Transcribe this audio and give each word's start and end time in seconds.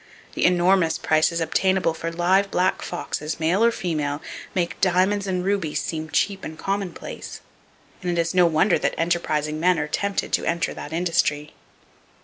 The 0.33 0.45
enormous 0.45 0.97
prices 0.97 1.39
obtainable 1.39 1.93
for 1.93 2.11
live 2.11 2.49
black 2.49 2.81
foxes, 2.81 3.39
male 3.39 3.63
or 3.63 3.71
female, 3.71 4.19
make 4.55 4.81
diamonds 4.81 5.27
and 5.27 5.45
rubies 5.45 5.79
seem 5.79 6.09
cheap 6.09 6.43
and 6.43 6.57
commonplace; 6.57 7.41
and 8.01 8.09
it 8.09 8.19
is 8.19 8.33
no 8.33 8.47
wonder 8.47 8.79
that 8.79 8.95
enterprising 8.97 9.59
men 9.59 9.77
are 9.77 9.87
tempted 9.87 10.33
to 10.33 10.45
enter 10.45 10.73
that 10.73 10.91
industry. 10.91 11.53